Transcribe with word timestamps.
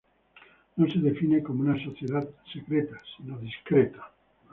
No 0.77 0.89
se 0.91 0.97
define 0.97 1.43
como 1.43 1.61
una 1.61 1.77
sociedad 1.85 2.27
secreta, 2.51 2.99
sino 3.15 3.37
discreta. 3.37 4.09